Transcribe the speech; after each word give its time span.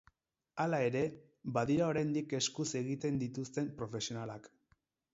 Hala 0.63 0.79
ere, 0.85 1.03
badira 1.59 1.87
oraindik 1.91 2.35
eskuz 2.41 2.67
egiten 2.83 3.23
dituzten 3.27 3.73
profesionalak. 3.83 4.55